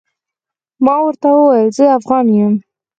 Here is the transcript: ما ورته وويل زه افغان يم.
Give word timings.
ما 0.85 0.95
ورته 1.05 1.27
وويل 1.31 1.67
زه 1.77 1.85
افغان 1.99 2.25
يم. 2.39 2.53